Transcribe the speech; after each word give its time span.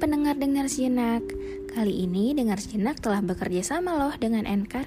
Pendengar 0.00 0.34
dengar 0.34 0.66
sejenak 0.66 1.22
Kali 1.72 2.04
ini 2.04 2.36
dengar 2.36 2.60
sejenak 2.60 3.00
telah 3.00 3.24
bekerja 3.24 3.64
sama 3.64 3.96
loh 3.96 4.12
dengan 4.20 4.44
Anchor. 4.44 4.84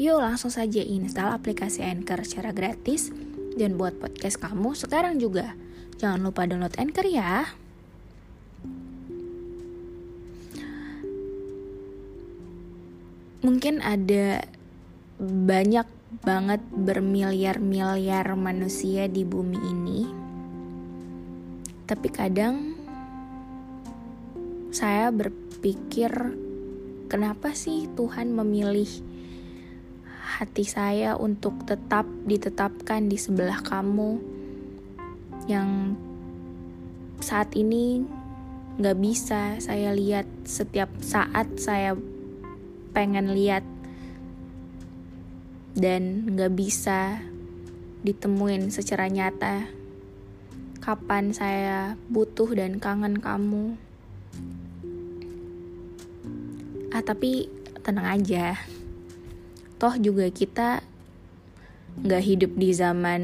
Yuk 0.00 0.16
langsung 0.16 0.48
saja 0.48 0.80
install 0.80 1.28
aplikasi 1.28 1.84
Anchor 1.84 2.24
secara 2.24 2.56
gratis 2.56 3.12
Dan 3.52 3.76
buat 3.76 4.00
podcast 4.00 4.40
kamu 4.40 4.72
sekarang 4.72 5.20
juga. 5.20 5.52
Jangan 6.00 6.24
lupa 6.24 6.48
download 6.48 6.72
Anchor 6.80 7.04
ya. 7.04 7.44
Mungkin 13.44 13.84
ada 13.84 14.40
banyak 15.20 15.84
banget 16.24 16.64
bermiliar-miliar 16.72 18.32
manusia 18.40 19.04
di 19.04 19.20
bumi 19.28 19.58
ini. 19.68 20.00
Tapi 21.84 22.08
kadang 22.08 22.81
saya 24.72 25.12
berpikir 25.12 26.08
kenapa 27.12 27.52
sih 27.52 27.92
Tuhan 27.92 28.32
memilih 28.32 28.88
hati 30.40 30.64
saya 30.64 31.12
untuk 31.12 31.68
tetap 31.68 32.08
ditetapkan 32.24 33.04
di 33.04 33.20
sebelah 33.20 33.60
kamu? 33.60 34.16
Yang 35.44 36.00
saat 37.20 37.52
ini 37.52 38.00
nggak 38.80 38.96
bisa 38.96 39.60
saya 39.60 39.92
lihat. 39.92 40.24
Setiap 40.48 40.88
saat 41.04 41.52
saya 41.60 41.92
pengen 42.96 43.36
lihat 43.36 43.68
dan 45.76 46.32
nggak 46.32 46.52
bisa 46.56 47.20
ditemuin 48.08 48.72
secara 48.72 49.12
nyata 49.12 49.68
kapan 50.80 51.30
saya 51.36 51.94
butuh 52.08 52.50
dan 52.56 52.82
kangen 52.82 53.22
kamu 53.22 53.78
ah 56.92 57.00
tapi 57.00 57.48
tenang 57.80 58.20
aja. 58.20 58.60
Toh 59.80 59.96
juga 59.98 60.28
kita 60.28 60.84
nggak 62.04 62.22
hidup 62.24 62.52
di 62.56 62.70
zaman 62.72 63.22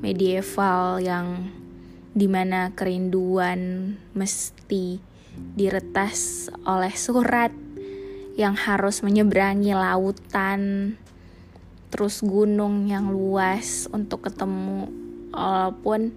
medieval 0.00 0.98
yang 0.98 1.52
di 2.10 2.26
mana 2.26 2.74
kerinduan 2.74 3.94
mesti 4.14 4.98
diretas 5.54 6.50
oleh 6.66 6.90
surat 6.94 7.54
yang 8.34 8.58
harus 8.58 9.04
menyeberangi 9.04 9.76
lautan 9.76 10.94
terus 11.90 12.22
gunung 12.22 12.86
yang 12.86 13.10
luas 13.10 13.90
untuk 13.90 14.30
ketemu. 14.30 14.86
Walaupun 15.30 16.14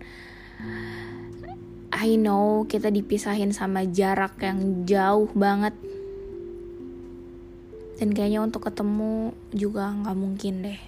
I 1.93 2.17
know 2.17 2.65
kita 2.65 2.89
dipisahin 2.89 3.53
sama 3.53 3.85
jarak 3.85 4.41
yang 4.41 4.85
jauh 4.89 5.29
banget 5.37 5.77
dan 8.01 8.09
kayaknya 8.13 8.41
untuk 8.41 8.65
ketemu 8.65 9.33
juga 9.53 9.93
nggak 9.93 10.17
mungkin 10.17 10.53
deh. 10.65 10.81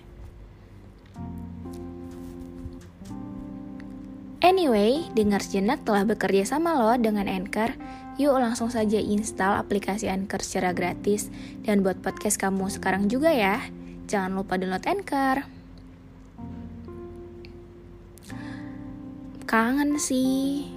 Anyway, 4.46 5.10
dengar 5.18 5.42
sejenak 5.42 5.82
telah 5.90 6.06
bekerja 6.06 6.46
sama 6.46 6.78
lo 6.78 6.94
dengan 7.02 7.26
Anchor. 7.26 7.74
Yuk 8.22 8.38
langsung 8.38 8.70
saja 8.70 9.02
install 9.02 9.58
aplikasi 9.58 10.06
Anchor 10.06 10.40
secara 10.46 10.70
gratis 10.70 11.34
dan 11.66 11.82
buat 11.82 11.98
podcast 12.00 12.38
kamu 12.38 12.70
sekarang 12.70 13.10
juga 13.10 13.34
ya. 13.34 13.58
Jangan 14.06 14.38
lupa 14.38 14.62
download 14.62 14.86
Anchor. 14.86 15.50
Kangen 19.50 19.98
sih. 19.98 20.70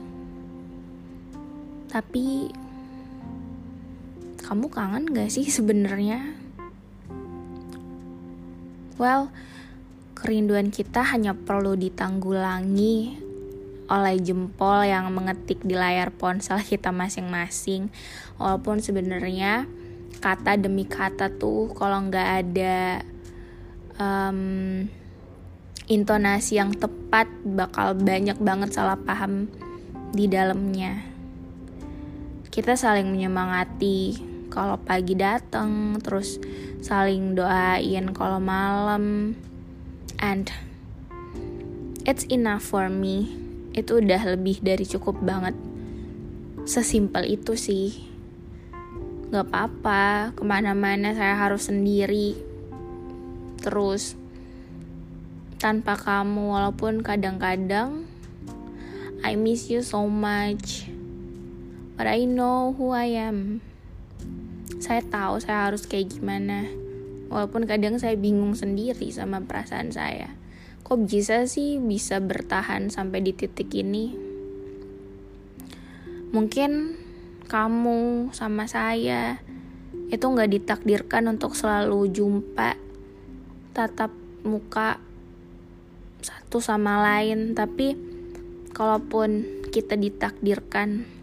Tapi 1.93 2.49
kamu 4.49 4.73
kangen 4.73 5.13
gak 5.13 5.29
sih 5.29 5.45
sebenarnya? 5.45 6.25
Well, 8.97 9.29
kerinduan 10.17 10.73
kita 10.73 11.05
hanya 11.05 11.37
perlu 11.37 11.77
ditanggulangi 11.77 13.29
oleh 13.93 14.17
jempol 14.25 14.89
yang 14.89 15.13
mengetik 15.13 15.61
di 15.61 15.77
layar 15.77 16.09
ponsel 16.17 16.65
kita 16.65 16.89
masing-masing. 16.97 17.93
Walaupun 18.41 18.81
sebenarnya 18.81 19.69
kata 20.25 20.57
demi 20.57 20.89
kata 20.89 21.29
tuh 21.29 21.69
kalau 21.77 22.09
nggak 22.09 22.29
ada 22.41 23.05
um, 24.01 24.41
intonasi 25.93 26.57
yang 26.57 26.73
tepat 26.73 27.29
bakal 27.45 27.93
banyak 27.93 28.41
banget 28.41 28.73
salah 28.73 28.97
paham 28.97 29.53
di 30.17 30.25
dalamnya. 30.25 31.05
Kita 32.49 32.81
saling 32.81 33.13
menyemangati 33.13 34.38
kalau 34.49 34.81
pagi 34.81 35.13
datang 35.13 36.01
terus 36.01 36.41
saling 36.81 37.37
doain 37.37 38.11
kalau 38.17 38.41
malam. 38.41 39.37
And 40.19 40.51
it's 42.03 42.27
enough 42.33 42.65
for 42.65 42.91
me. 42.91 43.31
Itu 43.77 44.03
udah 44.03 44.35
lebih 44.35 44.65
dari 44.65 44.83
cukup 44.83 45.21
banget. 45.23 45.55
Sesimpel 46.65 47.29
itu 47.29 47.55
sih. 47.55 48.09
Gak 49.29 49.53
apa-apa 49.53 50.33
ke 50.33 50.43
mana-mana 50.43 51.13
saya 51.13 51.37
harus 51.37 51.69
sendiri. 51.69 52.35
Terus 53.61 54.17
tanpa 55.61 56.01
kamu 56.01 56.55
walaupun 56.55 57.05
kadang-kadang 57.05 58.09
I 59.21 59.37
miss 59.37 59.69
you 59.69 59.85
so 59.85 60.09
much. 60.09 60.89
But 61.99 62.07
I 62.07 62.31
know 62.31 62.79
who 62.79 62.95
I 62.95 63.11
am 63.19 63.68
saya 64.79 65.03
tahu 65.03 65.43
saya 65.43 65.71
harus 65.71 65.87
kayak 65.91 66.15
gimana. 66.15 66.71
Walaupun 67.29 67.69
kadang 67.69 68.01
saya 68.01 68.17
bingung 68.17 68.57
sendiri 68.57 69.11
sama 69.13 69.43
perasaan 69.45 69.93
saya. 69.93 70.33
Kok 70.87 71.05
bisa 71.05 71.45
sih 71.45 71.77
bisa 71.77 72.23
bertahan 72.23 72.89
sampai 72.89 73.21
di 73.21 73.37
titik 73.37 73.69
ini? 73.77 74.17
Mungkin 76.33 76.97
kamu 77.51 78.33
sama 78.33 78.65
saya 78.65 79.41
itu 80.09 80.25
nggak 80.25 80.53
ditakdirkan 80.57 81.29
untuk 81.29 81.53
selalu 81.53 82.09
jumpa 82.09 82.81
tatap 83.77 84.15
muka 84.47 85.03
satu 86.25 86.65
sama 86.65 87.05
lain. 87.05 87.53
Tapi 87.53 87.93
kalaupun 88.73 89.45
kita 89.69 90.01
ditakdirkan 90.01 91.18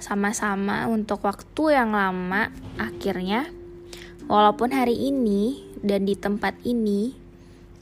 sama-sama 0.00 0.88
untuk 0.88 1.22
waktu 1.22 1.76
yang 1.76 1.92
lama 1.92 2.48
akhirnya 2.80 3.46
walaupun 4.26 4.72
hari 4.72 4.96
ini 5.08 5.64
dan 5.80 6.08
di 6.08 6.16
tempat 6.16 6.56
ini 6.64 7.12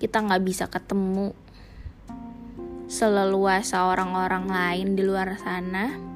kita 0.02 0.22
nggak 0.22 0.42
bisa 0.44 0.66
ketemu 0.66 1.34
seleluasa 2.90 3.86
orang-orang 3.88 4.50
lain 4.50 4.88
di 4.98 5.02
luar 5.06 5.38
sana 5.38 6.08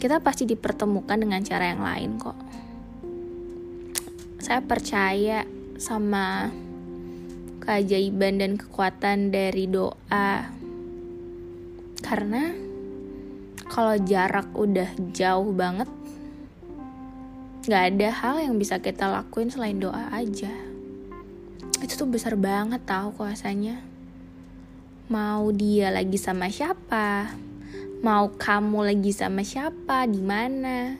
kita 0.00 0.24
pasti 0.24 0.48
dipertemukan 0.48 1.20
dengan 1.20 1.44
cara 1.44 1.76
yang 1.76 1.84
lain 1.84 2.16
kok. 2.16 2.38
Saya 4.40 4.64
percaya 4.64 5.44
sama 5.76 6.48
keajaiban 7.60 8.40
dan 8.40 8.56
kekuatan 8.56 9.28
dari 9.28 9.68
doa. 9.68 10.48
Karena 12.00 12.48
kalau 13.70 13.94
jarak 14.02 14.50
udah 14.58 14.90
jauh 15.14 15.54
banget 15.54 15.86
nggak 17.70 17.84
ada 17.94 18.08
hal 18.10 18.36
yang 18.42 18.58
bisa 18.58 18.82
kita 18.82 19.06
lakuin 19.06 19.46
selain 19.46 19.78
doa 19.78 20.10
aja. 20.10 20.50
Itu 21.78 21.94
tuh 21.94 22.10
besar 22.10 22.34
banget 22.34 22.82
tahu 22.82 23.14
kuasanya. 23.14 23.78
Mau 25.06 25.54
dia 25.54 25.94
lagi 25.94 26.18
sama 26.18 26.50
siapa? 26.50 27.30
Mau 28.02 28.34
kamu 28.34 28.90
lagi 28.90 29.14
sama 29.14 29.46
siapa? 29.46 30.08
Di 30.10 30.18
mana? 30.18 30.98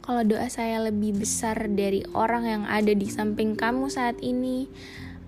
Kalau 0.00 0.24
doa 0.24 0.48
saya 0.48 0.80
lebih 0.88 1.20
besar 1.20 1.68
dari 1.68 2.00
orang 2.16 2.48
yang 2.48 2.64
ada 2.64 2.96
di 2.96 3.08
samping 3.10 3.58
kamu 3.58 3.92
saat 3.92 4.16
ini 4.24 4.70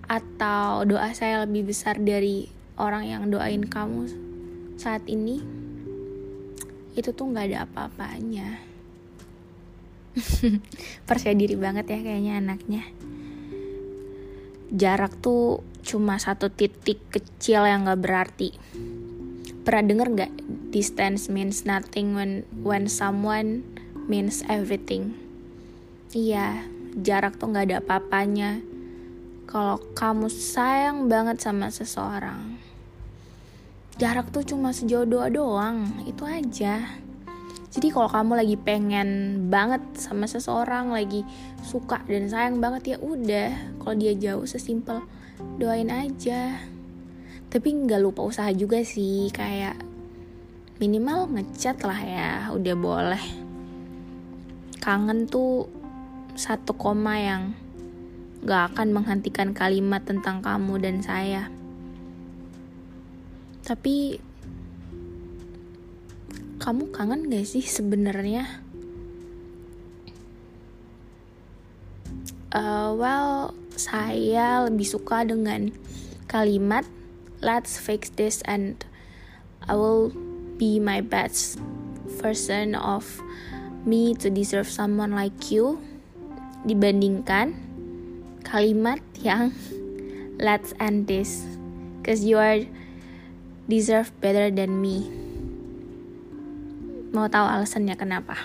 atau 0.08 0.88
doa 0.88 1.10
saya 1.12 1.44
lebih 1.44 1.68
besar 1.68 2.00
dari 2.00 2.48
orang 2.80 3.04
yang 3.04 3.22
doain 3.28 3.66
kamu 3.66 4.08
saat 4.78 5.02
ini 5.10 5.65
itu 6.96 7.12
tuh 7.12 7.28
nggak 7.28 7.46
ada 7.52 7.58
apa-apanya. 7.68 8.48
Percaya 11.08 11.36
diri 11.36 11.54
banget 11.54 11.92
ya 11.92 11.98
kayaknya 12.00 12.40
anaknya. 12.40 12.82
Jarak 14.72 15.20
tuh 15.20 15.60
cuma 15.84 16.18
satu 16.18 16.48
titik 16.48 16.98
kecil 17.12 17.68
yang 17.68 17.84
nggak 17.84 18.00
berarti. 18.00 18.56
Pernah 19.62 19.84
denger 19.84 20.08
nggak 20.16 20.32
distance 20.72 21.28
means 21.28 21.68
nothing 21.68 22.16
when 22.16 22.48
when 22.64 22.88
someone 22.88 23.62
means 24.08 24.40
everything. 24.48 25.12
Iya 26.16 26.64
jarak 26.96 27.36
tuh 27.36 27.52
nggak 27.52 27.70
ada 27.70 27.76
apa-apanya. 27.84 28.64
Kalau 29.46 29.78
kamu 29.94 30.26
sayang 30.32 31.06
banget 31.06 31.38
sama 31.44 31.70
seseorang 31.70 32.55
jarak 33.96 34.28
tuh 34.28 34.44
cuma 34.44 34.76
sejauh 34.76 35.08
doa 35.08 35.32
doang 35.32 35.88
itu 36.04 36.28
aja. 36.28 36.84
Jadi 37.72 37.92
kalau 37.92 38.08
kamu 38.08 38.32
lagi 38.40 38.56
pengen 38.56 39.08
banget 39.52 39.84
sama 39.96 40.24
seseorang 40.24 40.92
lagi 40.92 41.24
suka 41.60 42.00
dan 42.08 42.28
sayang 42.28 42.56
banget 42.60 42.96
ya 42.96 42.98
udah. 43.00 43.52
Kalau 43.80 43.94
dia 43.96 44.12
jauh 44.16 44.44
sesimpel 44.44 45.04
doain 45.60 45.88
aja. 45.92 46.56
Tapi 47.48 47.68
nggak 47.72 48.00
lupa 48.00 48.24
usaha 48.24 48.48
juga 48.52 48.80
sih 48.84 49.28
kayak 49.32 49.76
minimal 50.76 51.32
ngechat 51.32 51.80
lah 51.84 52.00
ya 52.00 52.28
udah 52.52 52.76
boleh. 52.76 53.24
Kangen 54.80 55.24
tuh 55.28 55.68
satu 56.36 56.76
koma 56.76 57.16
yang 57.16 57.56
gak 58.44 58.76
akan 58.76 58.92
menghentikan 58.92 59.56
kalimat 59.56 60.04
tentang 60.04 60.44
kamu 60.44 60.78
dan 60.78 61.00
saya 61.00 61.48
tapi 63.66 64.22
kamu 66.62 66.94
kangen 66.94 67.26
gak 67.26 67.42
sih 67.42 67.66
sebenarnya? 67.66 68.62
Uh, 72.54 72.94
well, 72.94 73.52
saya 73.74 74.64
lebih 74.70 74.86
suka 74.86 75.26
dengan 75.26 75.74
kalimat 76.30 76.86
Let's 77.44 77.76
fix 77.76 78.08
this 78.16 78.40
and 78.48 78.80
I 79.68 79.76
will 79.76 80.08
be 80.56 80.80
my 80.80 81.04
best 81.04 81.60
version 82.22 82.72
of 82.72 83.04
me 83.84 84.16
to 84.24 84.32
deserve 84.32 84.72
someone 84.72 85.12
like 85.12 85.52
you 85.52 85.76
dibandingkan 86.64 87.60
kalimat 88.40 89.04
yang 89.20 89.52
Let's 90.40 90.72
end 90.80 91.12
this 91.12 91.44
cause 92.00 92.24
you 92.24 92.40
are 92.40 92.64
deserve 93.66 94.14
better 94.22 94.54
than 94.54 94.78
me. 94.78 95.10
Mau 97.10 97.26
tahu 97.26 97.46
alasannya 97.50 97.98
kenapa? 97.98 98.38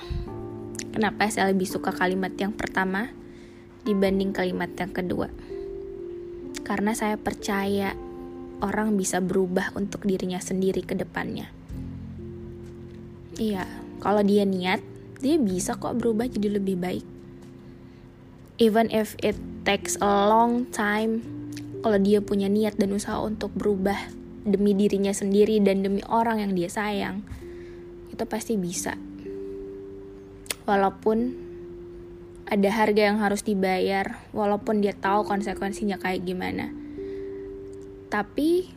Kenapa 0.89 1.29
saya 1.29 1.53
lebih 1.53 1.69
suka 1.69 1.93
kalimat 1.93 2.33
yang 2.41 2.49
pertama 2.57 3.13
dibanding 3.85 4.33
kalimat 4.33 4.73
yang 4.73 4.89
kedua? 4.89 5.29
Karena 6.65 6.97
saya 6.97 7.21
percaya 7.21 7.93
orang 8.65 8.97
bisa 8.97 9.21
berubah 9.21 9.69
untuk 9.77 10.09
dirinya 10.09 10.41
sendiri 10.41 10.81
ke 10.81 10.97
depannya. 10.97 11.53
Iya, 13.37 13.69
kalau 14.01 14.25
dia 14.25 14.41
niat, 14.41 14.81
dia 15.21 15.37
bisa 15.37 15.77
kok 15.77 16.01
berubah 16.01 16.25
jadi 16.25 16.57
lebih 16.57 16.81
baik. 16.81 17.05
Even 18.57 18.89
if 18.89 19.13
it 19.21 19.37
takes 19.69 20.01
a 20.01 20.29
long 20.29 20.65
time, 20.73 21.21
kalau 21.85 22.01
dia 22.01 22.25
punya 22.25 22.49
niat 22.49 22.77
dan 22.81 22.93
usaha 22.93 23.21
untuk 23.21 23.53
berubah 23.53 24.20
demi 24.41 24.73
dirinya 24.73 25.13
sendiri 25.13 25.61
dan 25.61 25.85
demi 25.85 26.01
orang 26.09 26.41
yang 26.41 26.53
dia 26.57 26.69
sayang 26.69 27.21
itu 28.09 28.23
pasti 28.25 28.57
bisa. 28.57 28.97
Walaupun 30.65 31.49
ada 32.51 32.69
harga 32.69 33.01
yang 33.07 33.23
harus 33.23 33.47
dibayar 33.47 34.19
walaupun 34.35 34.83
dia 34.83 34.91
tahu 34.91 35.23
konsekuensinya 35.23 35.95
kayak 35.97 36.27
gimana. 36.27 36.69
Tapi 38.11 38.67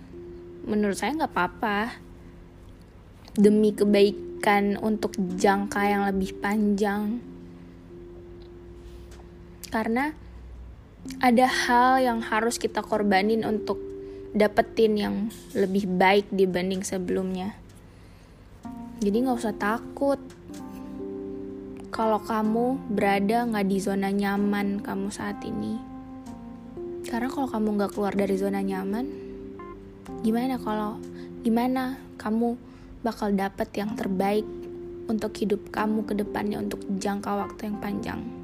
menurut 0.65 0.95
saya 0.95 1.19
nggak 1.19 1.35
apa-apa. 1.35 1.79
Demi 3.35 3.75
kebaikan 3.75 4.79
untuk 4.79 5.19
jangka 5.19 5.83
yang 5.91 6.07
lebih 6.07 6.39
panjang. 6.39 7.19
Karena 9.75 10.15
ada 11.19 11.47
hal 11.51 11.99
yang 11.99 12.23
harus 12.23 12.63
kita 12.63 12.79
korbanin 12.79 13.43
untuk 13.43 13.94
dapetin 14.35 14.99
yang 14.99 15.17
lebih 15.55 15.87
baik 15.87 16.27
dibanding 16.35 16.83
sebelumnya. 16.83 17.55
Jadi 18.99 19.17
nggak 19.23 19.39
usah 19.39 19.55
takut 19.55 20.19
kalau 21.95 22.19
kamu 22.19 22.83
berada 22.91 23.47
nggak 23.47 23.67
di 23.71 23.79
zona 23.79 24.11
nyaman 24.11 24.83
kamu 24.83 25.15
saat 25.15 25.39
ini. 25.47 25.79
Karena 27.07 27.31
kalau 27.31 27.47
kamu 27.47 27.69
nggak 27.79 27.93
keluar 27.95 28.11
dari 28.11 28.35
zona 28.35 28.59
nyaman, 28.59 29.07
gimana 30.27 30.59
kalau 30.59 30.99
gimana 31.47 31.95
kamu 32.19 32.59
bakal 33.07 33.31
dapet 33.31 33.71
yang 33.79 33.95
terbaik 33.95 34.43
untuk 35.07 35.31
hidup 35.39 35.71
kamu 35.71 36.03
ke 36.11 36.19
depannya 36.19 36.59
untuk 36.59 36.83
jangka 36.99 37.31
waktu 37.39 37.71
yang 37.71 37.79
panjang. 37.79 38.44